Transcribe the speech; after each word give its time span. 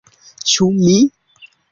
-Ĉu 0.51 0.69
mi? 0.79 0.95